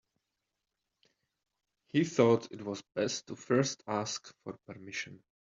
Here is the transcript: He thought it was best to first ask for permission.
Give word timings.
He 1.89 2.03
thought 2.05 2.51
it 2.51 2.63
was 2.65 2.81
best 2.95 3.27
to 3.27 3.35
first 3.35 3.83
ask 3.85 4.33
for 4.43 4.57
permission. 4.65 5.21